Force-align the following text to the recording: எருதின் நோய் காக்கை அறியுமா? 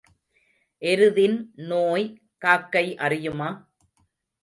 எருதின் 0.81 1.37
நோய் 1.65 2.07
காக்கை 2.37 2.85
அறியுமா? 2.97 3.49